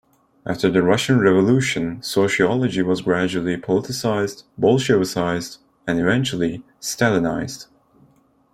After 0.47 0.67
the 0.67 0.81
Russian 0.81 1.19
Revolution, 1.19 2.01
sociology 2.01 2.81
was 2.81 3.01
gradually 3.03 3.55
"politicized, 3.55 4.45
Bolshevisized 4.59 5.59
and 5.85 5.99
eventually, 5.99 6.63
Stalinized". 6.81 7.67